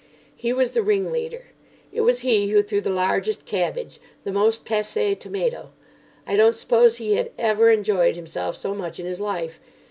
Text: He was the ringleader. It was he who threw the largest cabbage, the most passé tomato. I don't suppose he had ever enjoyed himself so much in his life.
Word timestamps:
He 0.35 0.51
was 0.51 0.71
the 0.71 0.81
ringleader. 0.81 1.49
It 1.93 2.01
was 2.01 2.21
he 2.21 2.49
who 2.49 2.63
threw 2.63 2.81
the 2.81 2.89
largest 2.89 3.45
cabbage, 3.45 3.99
the 4.23 4.31
most 4.31 4.65
passé 4.65 5.15
tomato. 5.19 5.73
I 6.25 6.35
don't 6.35 6.55
suppose 6.55 6.95
he 6.95 7.13
had 7.17 7.29
ever 7.37 7.69
enjoyed 7.69 8.15
himself 8.15 8.55
so 8.55 8.73
much 8.73 8.99
in 8.99 9.05
his 9.05 9.21
life. 9.21 9.59